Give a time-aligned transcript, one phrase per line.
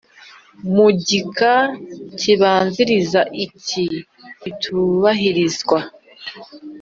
[0.73, 1.53] Mu gika
[2.19, 3.85] kibanziriza iki
[4.43, 5.79] bitubahirizwa